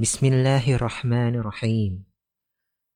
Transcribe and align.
Bismillahirrahmanirrahim. 0.00 2.08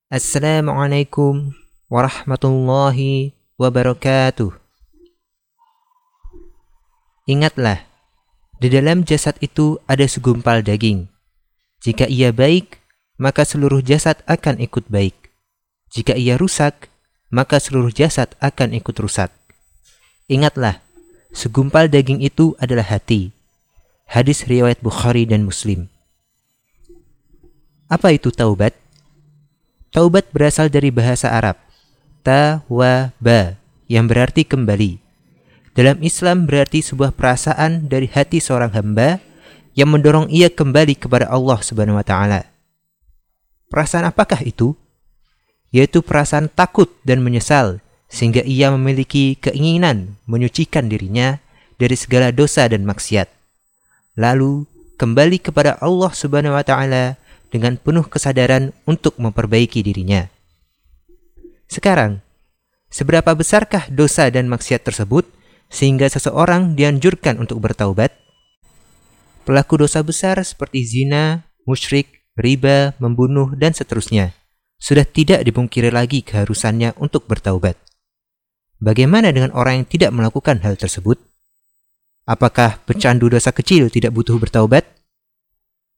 Assalamualaikum 0.09 1.53
warahmatullahi 1.85 3.37
wabarakatuh. 3.61 4.49
Ingatlah, 7.29 7.85
di 8.57 8.73
dalam 8.73 9.05
jasad 9.05 9.37
itu 9.37 9.77
ada 9.85 10.01
segumpal 10.09 10.65
daging. 10.65 11.05
Jika 11.85 12.09
ia 12.09 12.33
baik, 12.33 12.81
maka 13.21 13.45
seluruh 13.45 13.85
jasad 13.85 14.25
akan 14.25 14.57
ikut 14.65 14.89
baik. 14.89 15.29
Jika 15.93 16.17
ia 16.17 16.41
rusak, 16.41 16.89
maka 17.29 17.61
seluruh 17.61 17.93
jasad 17.93 18.33
akan 18.41 18.73
ikut 18.73 18.97
rusak. 18.97 19.29
Ingatlah, 20.25 20.81
segumpal 21.29 21.85
daging 21.85 22.25
itu 22.25 22.57
adalah 22.57 22.89
hati. 22.89 23.29
Hadis 24.09 24.49
riwayat 24.49 24.81
Bukhari 24.81 25.29
dan 25.29 25.45
Muslim. 25.45 25.93
Apa 27.85 28.17
itu 28.17 28.33
taubat? 28.33 28.73
Taubat 29.93 30.25
berasal 30.33 30.73
dari 30.73 30.89
bahasa 30.89 31.29
Arab, 31.29 31.53
tawaba, 32.25 33.61
yang 33.85 34.09
berarti 34.09 34.41
kembali. 34.41 34.97
Dalam 35.77 36.01
Islam 36.01 36.49
berarti 36.49 36.81
sebuah 36.81 37.13
perasaan 37.13 37.85
dari 37.85 38.09
hati 38.09 38.41
seorang 38.41 38.73
hamba 38.73 39.21
yang 39.77 39.93
mendorong 39.93 40.33
ia 40.33 40.49
kembali 40.49 40.97
kepada 40.97 41.29
Allah 41.29 41.61
Subhanahu 41.61 42.01
wa 42.01 42.05
taala. 42.07 42.49
Perasaan 43.69 44.09
apakah 44.09 44.41
itu? 44.41 44.73
Yaitu 45.69 46.01
perasaan 46.01 46.49
takut 46.49 46.89
dan 47.05 47.21
menyesal 47.21 47.85
sehingga 48.09 48.41
ia 48.41 48.73
memiliki 48.73 49.37
keinginan 49.37 50.17
menyucikan 50.25 50.89
dirinya 50.89 51.37
dari 51.77 51.93
segala 51.93 52.33
dosa 52.33 52.65
dan 52.65 52.81
maksiat. 52.81 53.29
Lalu 54.17 54.65
kembali 54.97 55.37
kepada 55.37 55.77
Allah 55.83 56.11
Subhanahu 56.15 56.57
wa 56.57 56.65
taala 56.65 57.21
dengan 57.49 57.77
penuh 57.79 58.05
kesadaran 58.07 58.71
untuk 58.85 59.17
memperbaiki 59.17 59.81
dirinya. 59.85 60.29
Sekarang, 61.65 62.21
seberapa 62.89 63.33
besarkah 63.33 63.89
dosa 63.89 64.29
dan 64.29 64.45
maksiat 64.47 64.85
tersebut 64.85 65.25
sehingga 65.67 66.05
seseorang 66.07 66.77
dianjurkan 66.77 67.41
untuk 67.41 67.61
bertaubat? 67.61 68.13
Pelaku 69.45 69.85
dosa 69.85 70.01
besar 70.01 70.41
seperti 70.41 70.85
zina, 70.85 71.45
musyrik, 71.69 72.25
riba, 72.37 72.97
membunuh, 72.97 73.53
dan 73.53 73.73
seterusnya 73.73 74.33
sudah 74.75 75.07
tidak 75.07 75.41
dipungkiri 75.41 75.89
lagi 75.89 76.21
keharusannya 76.21 76.93
untuk 76.99 77.25
bertaubat. 77.25 77.79
Bagaimana 78.77 79.31
dengan 79.31 79.55
orang 79.55 79.81
yang 79.81 79.87
tidak 79.87 80.11
melakukan 80.11 80.61
hal 80.61 80.75
tersebut? 80.75 81.17
Apakah 82.27 82.81
pecandu 82.83 83.31
dosa 83.31 83.55
kecil 83.55 83.87
tidak 83.89 84.11
butuh 84.13 84.35
bertaubat? 84.37 84.83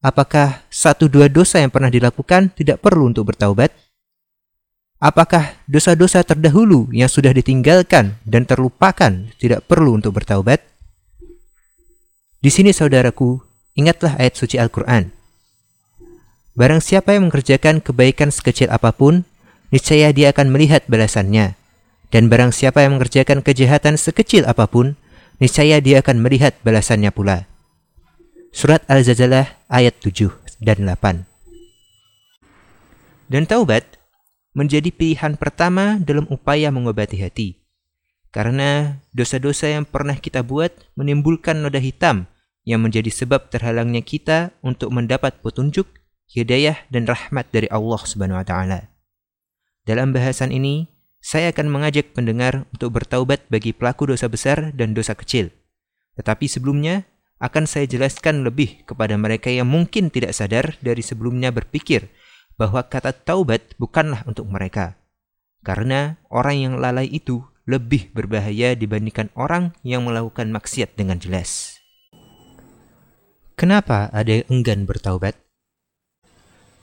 Apakah 0.08 0.64
satu 0.72 1.12
dua 1.12 1.28
dosa 1.28 1.60
yang 1.60 1.68
pernah 1.68 1.92
dilakukan 1.92 2.56
tidak 2.56 2.80
perlu 2.80 3.12
untuk 3.12 3.28
bertaubat? 3.28 3.76
Apakah 5.04 5.60
dosa-dosa 5.68 6.24
terdahulu 6.24 6.88
yang 6.96 7.12
sudah 7.12 7.36
ditinggalkan 7.36 8.16
dan 8.24 8.48
terlupakan 8.48 9.28
tidak 9.36 9.68
perlu 9.68 10.00
untuk 10.00 10.16
bertaubat? 10.16 10.64
Di 12.40 12.48
sini 12.48 12.72
saudaraku, 12.72 13.44
ingatlah 13.76 14.16
ayat 14.16 14.40
suci 14.40 14.56
Al-Quran. 14.56 15.12
Barang 16.56 16.80
siapa 16.80 17.12
yang 17.12 17.28
mengerjakan 17.28 17.84
kebaikan 17.84 18.32
sekecil 18.32 18.72
apa 18.72 18.96
pun, 18.96 19.28
niscaya 19.76 20.16
dia 20.16 20.32
akan 20.32 20.56
melihat 20.56 20.88
balasannya. 20.88 21.60
Dan 22.16 22.32
barang 22.32 22.56
siapa 22.56 22.80
yang 22.80 22.96
mengerjakan 22.96 23.44
kejahatan 23.44 24.00
sekecil 24.00 24.48
apa 24.48 24.72
pun, 24.72 24.96
niscaya 25.44 25.84
dia 25.84 26.00
akan 26.00 26.24
melihat 26.24 26.56
balasannya 26.64 27.12
pula. 27.12 27.57
Surat 28.56 28.80
Al-Zalzalah 28.88 29.68
ayat 29.68 30.00
7 30.00 30.32
dan 30.64 30.88
8. 30.88 31.28
Dan 33.28 33.44
taubat 33.44 34.00
menjadi 34.56 34.88
pilihan 34.88 35.36
pertama 35.36 36.00
dalam 36.00 36.24
upaya 36.32 36.72
mengobati 36.72 37.20
hati. 37.20 37.60
Karena 38.32 39.04
dosa-dosa 39.12 39.68
yang 39.68 39.84
pernah 39.84 40.16
kita 40.16 40.48
buat 40.48 40.72
menimbulkan 40.96 41.60
noda 41.60 41.82
hitam 41.84 42.32
yang 42.64 42.80
menjadi 42.84 43.12
sebab 43.12 43.52
terhalangnya 43.52 44.00
kita 44.04 44.56
untuk 44.64 44.96
mendapat 44.96 45.40
petunjuk, 45.44 45.88
hidayah 46.32 46.88
dan 46.88 47.08
rahmat 47.08 47.52
dari 47.52 47.68
Allah 47.68 48.00
Subhanahu 48.00 48.40
wa 48.40 48.48
taala. 48.48 48.80
Dalam 49.88 50.12
bahasan 50.12 50.52
ini, 50.56 50.88
saya 51.24 51.52
akan 51.52 51.68
mengajak 51.68 52.16
pendengar 52.16 52.68
untuk 52.72 52.96
bertaubat 52.96 53.44
bagi 53.52 53.76
pelaku 53.76 54.12
dosa 54.12 54.32
besar 54.32 54.72
dan 54.72 54.96
dosa 54.96 55.16
kecil. 55.16 55.52
Tetapi 56.20 56.48
sebelumnya, 56.48 57.08
akan 57.38 57.70
saya 57.70 57.86
jelaskan 57.86 58.42
lebih 58.42 58.82
kepada 58.90 59.14
mereka 59.14 59.54
yang 59.54 59.70
mungkin 59.70 60.10
tidak 60.10 60.34
sadar 60.34 60.74
dari 60.82 61.06
sebelumnya 61.06 61.54
berpikir 61.54 62.10
bahwa 62.58 62.82
kata 62.82 63.14
taubat 63.14 63.78
bukanlah 63.78 64.26
untuk 64.26 64.50
mereka. 64.50 64.98
Karena 65.62 66.18
orang 66.34 66.58
yang 66.58 66.74
lalai 66.82 67.06
itu 67.06 67.46
lebih 67.70 68.10
berbahaya 68.16 68.74
dibandingkan 68.74 69.30
orang 69.38 69.76
yang 69.86 70.08
melakukan 70.08 70.50
maksiat 70.50 70.98
dengan 70.98 71.22
jelas. 71.22 71.78
Kenapa 73.58 74.10
ada 74.14 74.42
yang 74.42 74.48
enggan 74.50 74.86
bertaubat? 74.88 75.38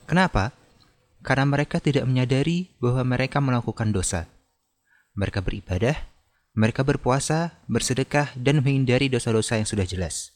Kenapa? 0.04 0.52
Karena 1.24 1.48
mereka 1.48 1.80
tidak 1.80 2.04
menyadari 2.04 2.76
bahwa 2.76 3.02
mereka 3.16 3.40
melakukan 3.40 3.90
dosa. 3.90 4.28
Mereka 5.16 5.40
beribadah, 5.40 5.96
mereka 6.52 6.84
berpuasa, 6.84 7.64
bersedekah, 7.66 8.36
dan 8.36 8.60
menghindari 8.60 9.08
dosa-dosa 9.08 9.56
yang 9.56 9.66
sudah 9.66 9.88
jelas. 9.88 10.34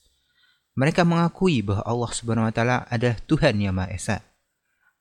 Mereka 0.78 1.02
mengakui 1.02 1.58
bahwa 1.66 1.82
Allah 1.82 2.10
Subhanahu 2.14 2.46
wa 2.46 2.54
taala 2.54 2.86
adalah 2.86 3.18
Tuhan 3.26 3.58
yang 3.58 3.74
Maha 3.74 3.90
Esa. 3.90 4.22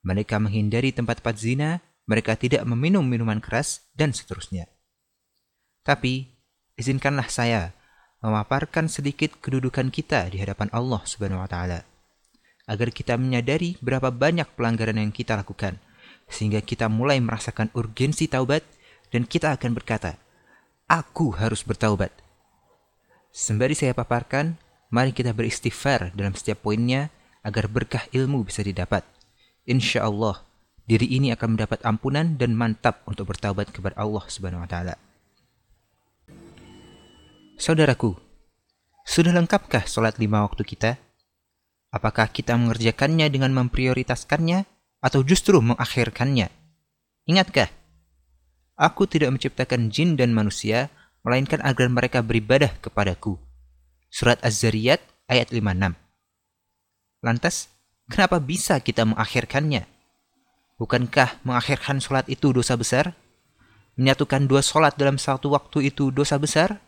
Mereka 0.01 0.41
menghindari 0.41 0.89
tempat-tempat 0.89 1.35
zina, 1.37 1.85
mereka 2.09 2.33
tidak 2.33 2.65
meminum 2.65 3.05
minuman 3.05 3.37
keras 3.37 3.85
dan 3.93 4.09
seterusnya. 4.09 4.65
Tapi 5.85 6.33
izinkanlah 6.81 7.29
saya 7.29 7.77
memaparkan 8.25 8.89
sedikit 8.89 9.37
kedudukan 9.37 9.93
kita 9.93 10.25
di 10.33 10.41
hadapan 10.41 10.73
Allah 10.73 11.05
Subhanahu 11.05 11.45
wa 11.45 11.49
taala 11.49 11.85
agar 12.65 12.89
kita 12.89 13.13
menyadari 13.13 13.77
berapa 13.77 14.09
banyak 14.09 14.49
pelanggaran 14.57 14.97
yang 14.97 15.13
kita 15.13 15.37
lakukan 15.37 15.77
sehingga 16.25 16.59
kita 16.59 16.89
mulai 16.89 17.21
merasakan 17.21 17.69
urgensi 17.77 18.25
taubat 18.25 18.65
dan 19.13 19.29
kita 19.29 19.53
akan 19.53 19.77
berkata, 19.77 20.17
"Aku 20.89 21.37
harus 21.37 21.61
bertaubat." 21.61 22.11
Sembari 23.29 23.77
saya 23.77 23.93
paparkan, 23.93 24.57
Mari 24.87 25.11
kita 25.11 25.35
beristighfar 25.35 26.15
dalam 26.15 26.31
setiap 26.31 26.63
poinnya 26.63 27.11
agar 27.43 27.67
berkah 27.67 28.07
ilmu 28.15 28.47
bisa 28.47 28.63
didapat. 28.63 29.03
Insya 29.67 30.07
Allah, 30.07 30.47
diri 30.87 31.11
ini 31.11 31.35
akan 31.35 31.59
mendapat 31.59 31.83
ampunan 31.83 32.39
dan 32.39 32.55
mantap 32.55 33.03
untuk 33.03 33.35
bertaubat 33.35 33.75
kepada 33.75 33.99
Allah 33.99 34.23
Subhanahu 34.31 34.63
wa 34.63 34.69
taala. 34.71 34.95
Saudaraku, 37.59 38.15
sudah 39.03 39.35
lengkapkah 39.35 39.83
sholat 39.87 40.15
lima 40.19 40.43
waktu 40.47 40.63
kita? 40.63 40.95
Apakah 41.91 42.31
kita 42.31 42.55
mengerjakannya 42.55 43.27
dengan 43.31 43.51
memprioritaskannya 43.55 44.67
atau 45.03 45.23
justru 45.23 45.59
mengakhirkannya? 45.63 46.47
Ingatkah? 47.27 47.71
Aku 48.77 49.09
tidak 49.09 49.33
menciptakan 49.33 49.89
jin 49.89 50.15
dan 50.15 50.31
manusia, 50.31 50.93
melainkan 51.25 51.59
agar 51.65 51.89
mereka 51.89 52.21
beribadah 52.21 52.71
kepadaku. 52.77 53.46
Surat 54.17 54.41
Az-Zariyat 54.41 54.97
ayat 55.29 55.53
56. 55.53 55.93
Lantas, 57.21 57.69
kenapa 58.09 58.41
bisa 58.41 58.81
kita 58.81 59.05
mengakhirkannya? 59.05 59.85
Bukankah 60.81 61.37
mengakhirkan 61.45 62.01
sholat 62.01 62.25
itu 62.25 62.49
dosa 62.49 62.73
besar? 62.73 63.13
Menyatukan 63.93 64.49
dua 64.49 64.65
sholat 64.65 64.97
dalam 64.97 65.21
satu 65.21 65.53
waktu 65.53 65.93
itu 65.93 66.09
dosa 66.09 66.41
besar? 66.41 66.81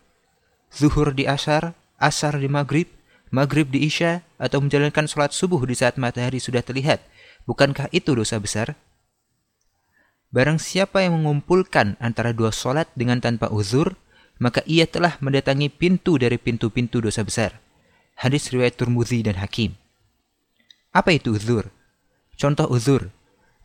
Zuhur 0.74 1.14
di 1.14 1.30
asar, 1.30 1.78
asar 2.02 2.42
di 2.42 2.50
maghrib, 2.50 2.90
maghrib 3.30 3.70
di 3.70 3.86
isya, 3.86 4.26
atau 4.42 4.66
menjalankan 4.66 5.06
sholat 5.06 5.30
subuh 5.30 5.62
di 5.70 5.78
saat 5.78 6.02
matahari 6.02 6.42
sudah 6.42 6.66
terlihat, 6.66 6.98
bukankah 7.46 7.94
itu 7.94 8.18
dosa 8.18 8.42
besar? 8.42 8.74
Barang 10.34 10.58
siapa 10.58 11.06
yang 11.06 11.22
mengumpulkan 11.22 11.94
antara 12.02 12.34
dua 12.34 12.50
sholat 12.50 12.90
dengan 12.98 13.22
tanpa 13.22 13.54
uzur, 13.54 13.94
maka 14.40 14.64
ia 14.64 14.88
telah 14.88 15.20
mendatangi 15.20 15.68
pintu 15.68 16.16
dari 16.16 16.40
pintu-pintu 16.40 17.04
dosa 17.04 17.22
besar. 17.28 17.60
Hadis 18.16 18.48
riwayat 18.52 18.80
Turmuzi 18.80 19.20
dan 19.20 19.36
Hakim. 19.40 19.76
Apa 20.96 21.12
itu 21.12 21.36
uzur? 21.36 21.68
Contoh 22.40 22.66
uzur. 22.72 23.12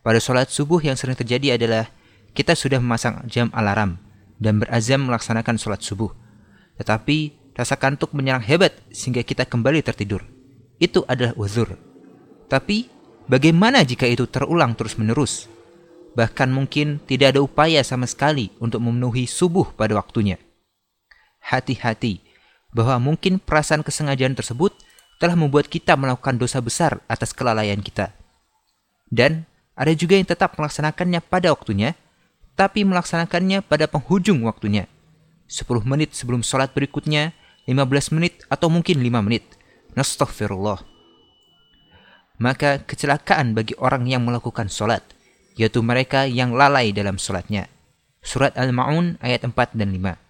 Pada 0.03 0.21
sholat 0.21 0.51
subuh 0.51 0.83
yang 0.83 0.99
sering 0.99 1.17
terjadi 1.17 1.57
adalah 1.57 1.89
kita 2.35 2.53
sudah 2.53 2.77
memasang 2.77 3.25
jam 3.25 3.49
alarm 3.55 3.97
dan 4.37 4.61
berazam 4.61 5.07
melaksanakan 5.07 5.55
sholat 5.57 5.81
subuh. 5.81 6.11
Tetapi 6.77 7.51
rasa 7.55 7.79
kantuk 7.79 8.11
menyerang 8.11 8.43
hebat 8.43 8.75
sehingga 8.91 9.23
kita 9.23 9.47
kembali 9.47 9.81
tertidur. 9.81 10.21
Itu 10.77 11.07
adalah 11.07 11.33
uzur. 11.39 11.71
Tapi 12.51 12.91
bagaimana 13.31 13.81
jika 13.81 14.05
itu 14.05 14.27
terulang 14.27 14.75
terus-menerus? 14.75 15.47
Bahkan 16.19 16.51
mungkin 16.51 16.99
tidak 17.07 17.35
ada 17.35 17.39
upaya 17.41 17.79
sama 17.81 18.05
sekali 18.07 18.51
untuk 18.59 18.83
memenuhi 18.83 19.25
subuh 19.25 19.71
pada 19.75 19.97
waktunya 19.97 20.39
hati-hati 21.45 22.25
bahwa 22.75 22.99
mungkin 23.13 23.39
perasaan 23.39 23.85
kesengajaan 23.85 24.35
tersebut 24.35 24.75
telah 25.21 25.37
membuat 25.39 25.71
kita 25.71 25.95
melakukan 25.95 26.35
dosa 26.35 26.59
besar 26.59 26.99
atas 27.07 27.31
kelalaian 27.31 27.79
kita. 27.79 28.11
Dan 29.07 29.47
ada 29.77 29.91
juga 29.95 30.19
yang 30.19 30.27
tetap 30.27 30.59
melaksanakannya 30.59 31.23
pada 31.23 31.55
waktunya, 31.55 31.95
tapi 32.59 32.83
melaksanakannya 32.83 33.63
pada 33.63 33.87
penghujung 33.87 34.43
waktunya. 34.43 34.91
10 35.47 35.85
menit 35.85 36.11
sebelum 36.17 36.41
sholat 36.41 36.73
berikutnya, 36.73 37.31
15 37.69 38.15
menit 38.15 38.43
atau 38.51 38.67
mungkin 38.67 38.99
5 38.99 39.21
menit. 39.23 39.45
Nastaghfirullah. 39.95 40.83
Maka 42.35 42.83
kecelakaan 42.83 43.55
bagi 43.55 43.79
orang 43.79 44.03
yang 44.11 44.27
melakukan 44.27 44.67
sholat, 44.67 45.03
yaitu 45.55 45.79
mereka 45.79 46.27
yang 46.27 46.51
lalai 46.51 46.91
dalam 46.91 47.15
sholatnya. 47.15 47.71
Surat 48.19 48.57
Al-Ma'un 48.59 49.15
ayat 49.23 49.47
4 49.47 49.77
dan 49.79 49.95
5. 49.95 50.24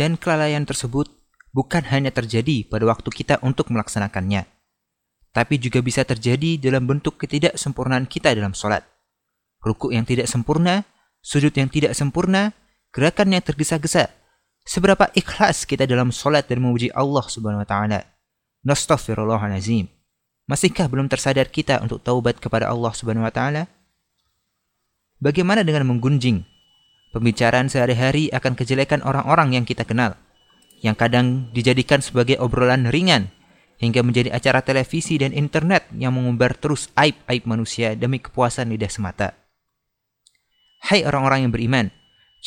Dan 0.00 0.16
kelalaian 0.16 0.64
tersebut 0.64 1.12
bukan 1.52 1.84
hanya 1.92 2.08
terjadi 2.08 2.64
pada 2.64 2.88
waktu 2.88 3.12
kita 3.12 3.36
untuk 3.44 3.68
melaksanakannya, 3.68 4.48
tapi 5.36 5.60
juga 5.60 5.84
bisa 5.84 6.08
terjadi 6.08 6.56
dalam 6.56 6.88
bentuk 6.88 7.20
ketidaksempurnaan 7.20 8.08
kita 8.08 8.32
dalam 8.32 8.56
sholat. 8.56 8.80
Ruku 9.60 9.92
yang 9.92 10.08
tidak 10.08 10.24
sempurna, 10.24 10.88
sujud 11.20 11.52
yang 11.52 11.68
tidak 11.68 11.92
sempurna, 11.92 12.56
gerakan 12.96 13.36
yang 13.36 13.44
tergesa-gesa. 13.44 14.08
Seberapa 14.64 15.12
ikhlas 15.12 15.68
kita 15.68 15.84
dalam 15.84 16.08
sholat 16.08 16.48
dan 16.48 16.64
memuji 16.64 16.88
Allah 16.96 17.28
subhanahu 17.28 17.60
wa 17.60 17.68
ta'ala. 17.68 18.00
Nastaghfirullahalazim. 18.64 19.84
Masihkah 20.48 20.88
belum 20.88 21.12
tersadar 21.12 21.52
kita 21.52 21.76
untuk 21.84 22.00
taubat 22.00 22.40
kepada 22.40 22.72
Allah 22.72 22.96
subhanahu 22.96 23.28
wa 23.28 23.32
ta'ala? 23.36 23.68
Bagaimana 25.20 25.60
dengan 25.60 25.92
menggunjing 25.92 26.40
Pembicaraan 27.10 27.66
sehari-hari 27.66 28.30
akan 28.30 28.54
kejelekan 28.54 29.02
orang-orang 29.02 29.58
yang 29.58 29.66
kita 29.66 29.82
kenal, 29.82 30.14
yang 30.78 30.94
kadang 30.94 31.50
dijadikan 31.50 31.98
sebagai 31.98 32.38
obrolan 32.38 32.86
ringan, 32.86 33.34
hingga 33.82 34.06
menjadi 34.06 34.30
acara 34.30 34.62
televisi 34.62 35.18
dan 35.18 35.34
internet 35.34 35.90
yang 35.96 36.14
mengumbar 36.14 36.54
terus 36.54 36.86
aib-aib 36.94 37.50
manusia 37.50 37.98
demi 37.98 38.22
kepuasan 38.22 38.70
lidah 38.70 38.92
semata. 38.92 39.34
Hai 40.86 41.02
orang-orang 41.02 41.48
yang 41.48 41.52
beriman, 41.52 41.86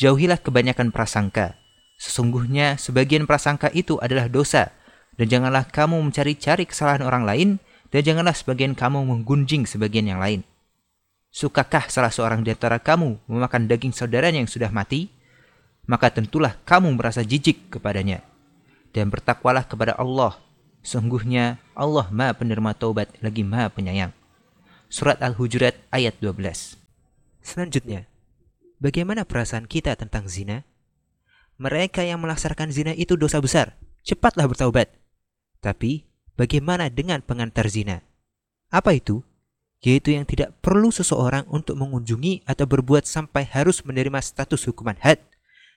jauhilah 0.00 0.40
kebanyakan 0.40 0.96
prasangka. 0.96 1.60
Sesungguhnya 2.00 2.80
sebagian 2.80 3.28
prasangka 3.28 3.68
itu 3.76 4.00
adalah 4.00 4.32
dosa, 4.32 4.72
dan 5.20 5.26
janganlah 5.28 5.68
kamu 5.68 6.00
mencari-cari 6.00 6.64
kesalahan 6.64 7.04
orang 7.04 7.28
lain, 7.28 7.48
dan 7.92 8.00
janganlah 8.00 8.32
sebagian 8.32 8.72
kamu 8.72 9.04
menggunjing 9.06 9.68
sebagian 9.68 10.08
yang 10.08 10.24
lain. 10.24 10.40
Sukakah 11.34 11.90
salah 11.90 12.14
seorang 12.14 12.46
di 12.46 12.54
antara 12.54 12.78
kamu 12.78 13.18
memakan 13.26 13.66
daging 13.66 13.90
saudaranya 13.90 14.38
yang 14.38 14.46
sudah 14.46 14.70
mati? 14.70 15.10
Maka 15.82 16.14
tentulah 16.14 16.54
kamu 16.62 16.94
merasa 16.94 17.26
jijik 17.26 17.74
kepadanya. 17.74 18.22
Dan 18.94 19.10
bertakwalah 19.10 19.66
kepada 19.66 19.98
Allah. 19.98 20.38
Sungguhnya 20.86 21.58
Allah 21.74 22.06
maha 22.14 22.38
penerima 22.38 22.78
taubat 22.78 23.10
lagi 23.18 23.42
maha 23.42 23.66
penyayang. 23.66 24.14
Surat 24.86 25.18
Al-Hujurat 25.18 25.74
ayat 25.90 26.14
12 26.22 26.78
Selanjutnya, 27.42 28.06
bagaimana 28.78 29.26
perasaan 29.26 29.66
kita 29.66 29.98
tentang 29.98 30.30
zina? 30.30 30.62
Mereka 31.58 32.06
yang 32.06 32.22
melaksanakan 32.22 32.70
zina 32.70 32.92
itu 32.94 33.18
dosa 33.18 33.42
besar. 33.42 33.74
Cepatlah 34.06 34.46
bertaubat. 34.46 34.86
Tapi, 35.58 36.06
bagaimana 36.38 36.94
dengan 36.94 37.26
pengantar 37.26 37.66
zina? 37.66 38.06
Apa 38.70 38.94
itu? 38.94 39.26
Yaitu 39.84 40.16
yang 40.16 40.24
tidak 40.24 40.56
perlu 40.64 40.88
seseorang 40.88 41.44
untuk 41.52 41.76
mengunjungi 41.76 42.48
atau 42.48 42.64
berbuat 42.64 43.04
sampai 43.04 43.44
harus 43.44 43.84
menerima 43.84 44.16
status 44.24 44.64
hukuman 44.64 44.96
had, 45.04 45.20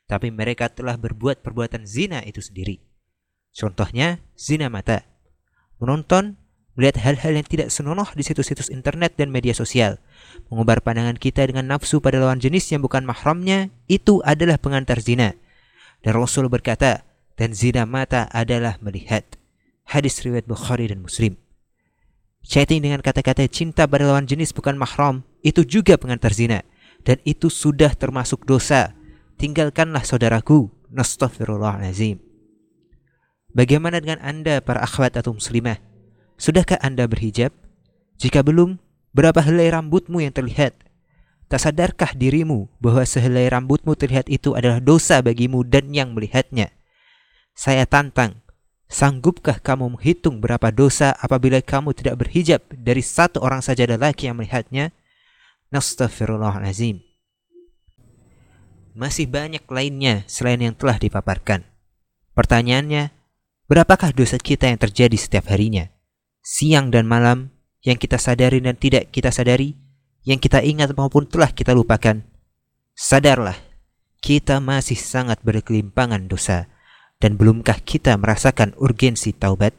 tapi 0.07 0.31
mereka 0.31 0.71
telah 0.71 0.95
berbuat 0.95 1.43
perbuatan 1.43 1.83
zina 1.83 2.23
itu 2.23 2.39
sendiri. 2.39 2.79
Contohnya, 3.51 4.23
zina 4.39 4.71
mata. 4.71 5.03
Menonton, 5.83 6.39
melihat 6.79 7.03
hal-hal 7.03 7.35
yang 7.35 7.43
tidak 7.43 7.67
senonoh 7.67 8.07
di 8.15 8.23
situs-situs 8.23 8.71
internet 8.71 9.19
dan 9.19 9.27
media 9.27 9.51
sosial, 9.51 9.99
mengubar 10.47 10.79
pandangan 10.79 11.19
kita 11.19 11.43
dengan 11.43 11.67
nafsu 11.67 11.99
pada 11.99 12.23
lawan 12.23 12.39
jenis 12.39 12.71
yang 12.71 12.79
bukan 12.79 13.03
mahramnya, 13.03 13.75
itu 13.91 14.23
adalah 14.23 14.55
pengantar 14.55 15.03
zina. 15.03 15.35
Dan 15.99 16.15
Rasul 16.15 16.47
berkata, 16.47 17.03
dan 17.35 17.51
zina 17.51 17.83
mata 17.83 18.31
adalah 18.31 18.79
melihat. 18.79 19.27
Hadis 19.83 20.23
riwayat 20.23 20.47
Bukhari 20.47 20.87
dan 20.87 21.03
Muslim. 21.03 21.35
Chatting 22.47 22.79
dengan 22.79 23.03
kata-kata 23.03 23.43
cinta 23.51 23.83
pada 23.83 24.07
lawan 24.07 24.23
jenis 24.23 24.55
bukan 24.55 24.79
mahram 24.79 25.19
itu 25.43 25.67
juga 25.67 25.99
pengantar 25.99 26.31
zina 26.31 26.63
dan 27.03 27.19
itu 27.27 27.51
sudah 27.51 27.91
termasuk 27.91 28.47
dosa. 28.47 28.95
Tinggalkanlah 29.35 30.07
saudaraku. 30.07 30.71
Nastaghfirullahalazim. 30.87 32.23
Bagaimana 33.51 33.99
dengan 33.99 34.23
Anda 34.23 34.63
para 34.63 34.79
akhwat 34.79 35.19
atau 35.19 35.35
muslimah? 35.35 35.83
Sudahkah 36.39 36.79
Anda 36.79 37.03
berhijab? 37.11 37.51
Jika 38.15 38.39
belum, 38.39 38.79
berapa 39.11 39.43
helai 39.43 39.67
rambutmu 39.67 40.23
yang 40.23 40.31
terlihat? 40.31 40.79
Tak 41.51 41.59
sadarkah 41.59 42.15
dirimu 42.15 42.71
bahwa 42.79 43.03
sehelai 43.03 43.51
rambutmu 43.51 43.99
terlihat 43.99 44.31
itu 44.31 44.55
adalah 44.55 44.79
dosa 44.79 45.19
bagimu 45.19 45.67
dan 45.67 45.91
yang 45.91 46.15
melihatnya? 46.15 46.71
Saya 47.51 47.83
tantang, 47.83 48.46
Sanggupkah 48.87 49.59
kamu 49.59 49.99
menghitung 49.99 50.39
berapa 50.39 50.71
dosa 50.71 51.11
apabila 51.19 51.59
kamu 51.59 51.91
tidak 51.91 52.23
berhijab 52.23 52.63
dari 52.71 53.03
satu 53.03 53.43
orang 53.43 53.59
saja 53.59 53.83
lelaki 53.83 54.31
yang 54.31 54.39
melihatnya? 54.39 54.95
Nastaghfirullahalazim. 55.75 57.03
Masih 58.95 59.27
banyak 59.27 59.67
lainnya 59.67 60.23
selain 60.25 60.63
yang 60.63 60.73
telah 60.73 60.95
dipaparkan. 60.95 61.67
Pertanyaannya, 62.31 63.11
berapakah 63.67 64.15
dosa 64.15 64.39
kita 64.39 64.71
yang 64.71 64.79
terjadi 64.79 65.19
setiap 65.19 65.51
harinya? 65.51 65.91
Siang 66.39 66.87
dan 66.87 67.03
malam, 67.03 67.51
yang 67.83 67.99
kita 67.99 68.15
sadari 68.15 68.63
dan 68.63 68.79
tidak 68.79 69.11
kita 69.11 69.35
sadari, 69.35 69.75
yang 70.23 70.39
kita 70.39 70.63
ingat 70.63 70.95
maupun 70.95 71.27
telah 71.27 71.51
kita 71.51 71.75
lupakan. 71.75 72.23
Sadarlah, 72.95 73.59
kita 74.23 74.63
masih 74.63 74.95
sangat 74.95 75.43
berkelimpangan 75.43 76.25
dosa 76.31 76.71
dan 77.17 77.37
belumkah 77.37 77.81
kita 77.81 78.13
merasakan 78.17 78.77
urgensi 78.77 79.33
taubat? 79.33 79.73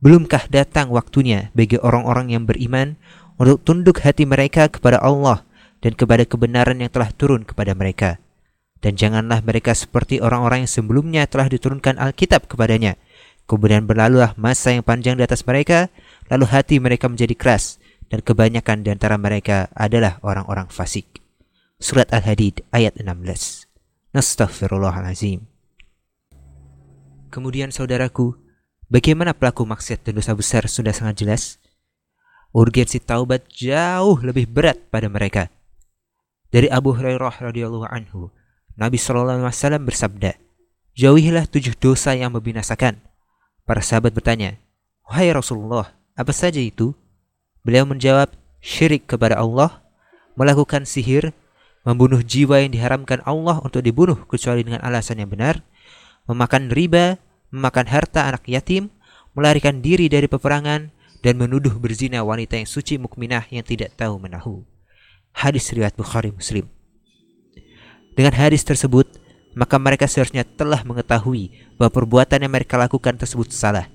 Belumkah 0.00 0.44
datang 0.52 0.92
waktunya 0.92 1.48
bagi 1.56 1.80
orang-orang 1.80 2.32
yang 2.32 2.44
beriman 2.44 3.00
untuk 3.40 3.64
tunduk 3.64 4.04
hati 4.04 4.28
mereka 4.28 4.68
kepada 4.68 5.00
Allah 5.00 5.48
dan 5.80 5.96
kepada 5.96 6.28
kebenaran 6.28 6.80
yang 6.80 6.92
telah 6.92 7.08
turun 7.12 7.44
kepada 7.44 7.72
mereka? 7.72 8.20
Dan 8.84 9.00
janganlah 9.00 9.40
mereka 9.40 9.72
seperti 9.72 10.20
orang-orang 10.20 10.68
yang 10.68 10.72
sebelumnya 10.72 11.24
telah 11.24 11.48
diturunkan 11.48 11.96
Alkitab 11.96 12.52
kepadanya. 12.52 13.00
Kemudian 13.48 13.88
berlalulah 13.88 14.36
masa 14.36 14.76
yang 14.76 14.84
panjang 14.84 15.16
di 15.16 15.24
atas 15.24 15.44
mereka, 15.48 15.88
lalu 16.28 16.44
hati 16.52 16.76
mereka 16.80 17.08
menjadi 17.08 17.32
keras, 17.32 17.80
dan 18.12 18.20
kebanyakan 18.20 18.84
di 18.84 18.92
antara 18.92 19.16
mereka 19.16 19.72
adalah 19.72 20.20
orang-orang 20.20 20.68
fasik. 20.68 21.24
Surat 21.80 22.12
Al-Hadid 22.12 22.60
ayat 22.76 22.96
16 23.00 23.68
Nastaghfirullahalazim. 24.12 25.53
Kemudian 27.34 27.74
saudaraku, 27.74 28.38
bagaimana 28.86 29.34
pelaku 29.34 29.66
maksiat 29.66 30.06
dan 30.06 30.22
dosa 30.22 30.38
besar 30.38 30.70
sudah 30.70 30.94
sangat 30.94 31.26
jelas? 31.26 31.58
Urgensi 32.54 33.02
taubat 33.02 33.50
jauh 33.50 34.22
lebih 34.22 34.46
berat 34.46 34.78
pada 34.86 35.10
mereka. 35.10 35.50
Dari 36.54 36.70
Abu 36.70 36.94
Hurairah 36.94 37.42
radhiyallahu 37.42 37.90
anhu, 37.90 38.30
Nabi 38.78 39.02
Shallallahu 39.02 39.42
alaihi 39.42 39.50
wasallam 39.50 39.82
bersabda, 39.82 40.38
"Jauhilah 40.94 41.50
tujuh 41.50 41.74
dosa 41.74 42.14
yang 42.14 42.30
membinasakan." 42.38 43.02
Para 43.66 43.82
sahabat 43.82 44.14
bertanya, 44.14 44.54
"Wahai 45.02 45.34
Rasulullah, 45.34 45.90
apa 46.14 46.30
saja 46.30 46.62
itu?" 46.62 46.94
Beliau 47.66 47.82
menjawab, 47.82 48.30
"Syirik 48.62 49.10
kepada 49.10 49.42
Allah, 49.42 49.82
melakukan 50.38 50.86
sihir, 50.86 51.34
membunuh 51.82 52.22
jiwa 52.22 52.62
yang 52.62 52.70
diharamkan 52.70 53.26
Allah 53.26 53.58
untuk 53.58 53.82
dibunuh 53.82 54.22
kecuali 54.30 54.62
dengan 54.62 54.78
alasan 54.86 55.18
yang 55.18 55.34
benar, 55.34 55.66
memakan 56.28 56.72
riba, 56.72 57.20
memakan 57.52 57.86
harta 57.88 58.28
anak 58.28 58.44
yatim, 58.48 58.90
melarikan 59.36 59.80
diri 59.84 60.08
dari 60.08 60.28
peperangan, 60.30 60.92
dan 61.24 61.34
menuduh 61.40 61.72
berzina 61.80 62.20
wanita 62.20 62.60
yang 62.60 62.68
suci 62.68 63.00
mukminah 63.00 63.48
yang 63.48 63.64
tidak 63.64 63.96
tahu 63.96 64.20
menahu. 64.20 64.60
Hadis 65.32 65.72
riwayat 65.72 65.96
Bukhari 65.96 66.28
Muslim. 66.28 66.68
Dengan 68.14 68.36
hadis 68.36 68.62
tersebut, 68.62 69.08
maka 69.56 69.80
mereka 69.80 70.04
seharusnya 70.04 70.44
telah 70.44 70.84
mengetahui 70.84 71.50
bahwa 71.80 71.90
perbuatan 71.90 72.44
yang 72.44 72.52
mereka 72.52 72.76
lakukan 72.76 73.16
tersebut 73.16 73.50
salah. 73.50 73.88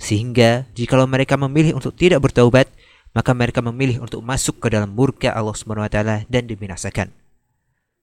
Sehingga 0.00 0.64
jikalau 0.72 1.04
mereka 1.04 1.36
memilih 1.36 1.76
untuk 1.76 1.92
tidak 1.92 2.24
bertaubat, 2.24 2.72
maka 3.12 3.36
mereka 3.36 3.60
memilih 3.60 4.00
untuk 4.00 4.24
masuk 4.24 4.56
ke 4.62 4.72
dalam 4.72 4.96
murka 4.96 5.36
Allah 5.36 5.52
SWT 5.52 6.24
dan 6.30 6.42
dibinasakan. 6.48 7.12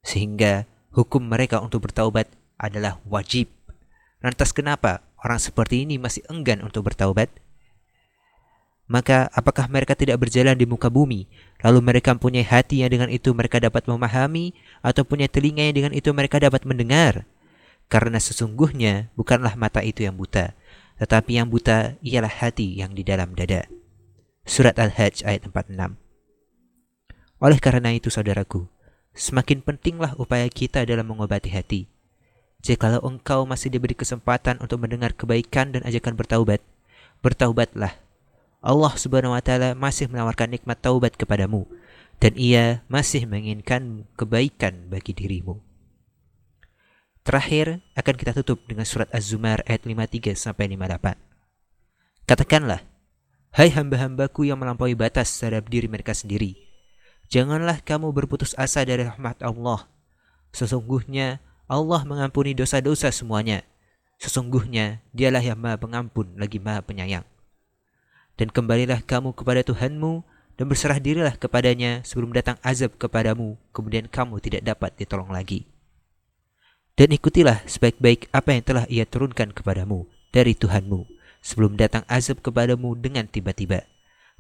Sehingga 0.06 0.70
hukum 0.94 1.26
mereka 1.26 1.58
untuk 1.60 1.90
bertaubat 1.90 2.30
adalah 2.62 3.02
wajib. 3.10 3.57
Lantas 4.18 4.50
kenapa 4.50 5.06
orang 5.22 5.38
seperti 5.38 5.86
ini 5.86 6.02
masih 6.02 6.26
enggan 6.30 6.66
untuk 6.66 6.90
bertaubat? 6.90 7.30
Maka 8.88 9.28
apakah 9.36 9.68
mereka 9.68 10.00
tidak 10.00 10.24
berjalan 10.24 10.56
di 10.56 10.64
muka 10.64 10.88
bumi, 10.88 11.28
lalu 11.60 11.84
mereka 11.84 12.16
mempunyai 12.16 12.48
hati 12.48 12.82
yang 12.82 12.90
dengan 12.90 13.12
itu 13.12 13.36
mereka 13.36 13.60
dapat 13.60 13.84
memahami, 13.84 14.56
atau 14.80 15.04
punya 15.04 15.28
telinga 15.28 15.68
yang 15.68 15.76
dengan 15.76 15.94
itu 15.94 16.08
mereka 16.16 16.40
dapat 16.40 16.64
mendengar? 16.64 17.28
Karena 17.92 18.16
sesungguhnya 18.16 19.12
bukanlah 19.20 19.60
mata 19.60 19.84
itu 19.84 20.08
yang 20.08 20.16
buta, 20.16 20.56
tetapi 21.04 21.36
yang 21.36 21.52
buta 21.52 22.00
ialah 22.00 22.32
hati 22.32 22.80
yang 22.80 22.96
di 22.96 23.04
dalam 23.04 23.36
dada. 23.36 23.68
Surat 24.48 24.80
Al-Hajj 24.80 25.28
ayat 25.28 25.44
46. 25.52 26.00
Oleh 27.44 27.60
karena 27.60 27.92
itu 27.92 28.08
saudaraku, 28.08 28.72
semakin 29.12 29.60
pentinglah 29.60 30.16
upaya 30.16 30.48
kita 30.48 30.88
dalam 30.88 31.12
mengobati 31.12 31.52
hati. 31.52 31.92
Jikalau 32.62 33.06
engkau 33.06 33.46
masih 33.46 33.70
diberi 33.70 33.94
kesempatan 33.94 34.58
untuk 34.60 34.82
mendengar 34.82 35.14
kebaikan 35.14 35.72
dan 35.72 35.86
ajakan 35.86 36.18
bertaubat, 36.18 36.60
bertaubatlah. 37.22 37.94
Allah 38.60 38.94
Subhanahu 38.98 39.38
wa 39.38 39.42
taala 39.46 39.78
masih 39.78 40.10
menawarkan 40.10 40.52
nikmat 40.58 40.82
taubat 40.82 41.14
kepadamu 41.14 41.70
dan 42.18 42.34
ia 42.34 42.82
masih 42.90 43.30
menginginkan 43.30 44.10
kebaikan 44.18 44.90
bagi 44.90 45.14
dirimu. 45.14 45.62
Terakhir 47.22 47.84
akan 47.94 48.16
kita 48.16 48.32
tutup 48.42 48.64
dengan 48.66 48.88
surat 48.88 49.12
Az-Zumar 49.12 49.62
ayat 49.68 49.84
53 49.84 50.34
sampai 50.34 50.72
58. 50.74 51.20
Katakanlah, 52.24 52.82
hai 53.54 53.70
hamba-hambaku 53.72 54.48
yang 54.48 54.58
melampaui 54.58 54.96
batas 54.96 55.32
terhadap 55.36 55.68
diri 55.68 55.92
mereka 55.92 56.16
sendiri, 56.16 56.56
janganlah 57.28 57.84
kamu 57.84 58.16
berputus 58.16 58.56
asa 58.56 58.88
dari 58.88 59.04
rahmat 59.06 59.44
Allah. 59.44 59.86
Sesungguhnya 60.56 61.44
Allah 61.68 62.02
mengampuni 62.08 62.56
dosa-dosa 62.56 63.12
semuanya. 63.12 63.64
Sesungguhnya 64.18 65.06
dialah 65.14 65.44
yang 65.44 65.60
maha 65.62 65.78
pengampun 65.78 66.34
lagi 66.40 66.58
maha 66.58 66.82
penyayang. 66.82 67.28
Dan 68.40 68.50
kembalilah 68.50 69.06
kamu 69.06 69.36
kepada 69.38 69.62
Tuhanmu 69.62 70.26
dan 70.58 70.66
berserah 70.66 70.98
dirilah 70.98 71.38
kepadanya 71.38 72.02
sebelum 72.02 72.34
datang 72.34 72.58
azab 72.66 72.98
kepadamu, 72.98 73.62
kemudian 73.70 74.10
kamu 74.10 74.42
tidak 74.42 74.66
dapat 74.66 74.98
ditolong 74.98 75.30
lagi 75.30 75.70
dan 76.98 77.14
ikutilah 77.14 77.62
sebaik-baik 77.70 78.26
apa 78.34 78.58
yang 78.58 78.64
telah 78.66 78.86
ia 78.90 79.06
turunkan 79.06 79.54
kepadamu 79.54 80.10
dari 80.34 80.58
Tuhanmu 80.58 81.06
sebelum 81.46 81.78
datang 81.78 82.02
azab 82.10 82.42
kepadamu 82.42 82.98
dengan 82.98 83.30
tiba-tiba, 83.30 83.86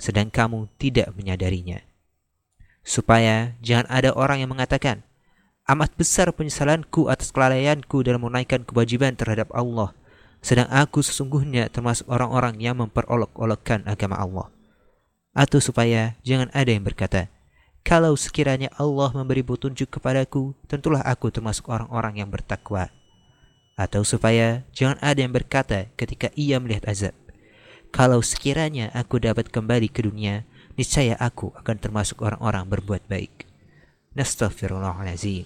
sedang 0.01 0.33
kamu 0.33 0.65
tidak 0.81 1.13
menyadarinya. 1.13 1.85
Supaya 2.81 3.53
jangan 3.61 3.85
ada 3.93 4.09
orang 4.17 4.41
yang 4.41 4.49
mengatakan, 4.49 5.05
amat 5.67 5.91
besar 5.99 6.31
penyesalanku 6.31 7.11
atas 7.11 7.35
kelalaianku 7.35 7.99
dalam 7.99 8.23
menunaikan 8.23 8.63
kewajiban 8.63 9.19
terhadap 9.19 9.51
Allah, 9.51 9.91
sedang 10.39 10.71
aku 10.71 11.03
sesungguhnya 11.03 11.67
termasuk 11.67 12.07
orang-orang 12.07 12.55
yang 12.63 12.79
memperolok-olokkan 12.79 13.83
agama 13.83 14.15
Allah. 14.15 14.47
Atau 15.35 15.59
supaya 15.59 16.15
jangan 16.23 16.47
ada 16.55 16.71
yang 16.71 16.87
berkata, 16.87 17.27
kalau 17.83 18.15
sekiranya 18.15 18.71
Allah 18.79 19.11
memberi 19.11 19.43
petunjuk 19.43 19.91
kepadaku, 19.91 20.55
tentulah 20.71 21.03
aku 21.03 21.31
termasuk 21.35 21.67
orang-orang 21.67 22.23
yang 22.23 22.31
bertakwa. 22.31 22.87
Atau 23.75 24.07
supaya 24.07 24.65
jangan 24.71 24.97
ada 25.03 25.19
yang 25.19 25.35
berkata 25.35 25.91
ketika 25.99 26.31
ia 26.33 26.57
melihat 26.63 26.87
azab, 26.89 27.15
kalau 27.91 28.23
sekiranya 28.23 28.87
aku 28.95 29.19
dapat 29.19 29.51
kembali 29.51 29.91
ke 29.91 30.03
dunia, 30.03 30.47
niscaya 30.79 31.19
aku 31.19 31.51
akan 31.59 31.75
termasuk 31.75 32.23
orang-orang 32.23 32.67
berbuat 32.67 33.03
baik. 33.07 33.47
نستغفر 34.17 34.77
الله 34.77 35.03
العظيم. 35.03 35.45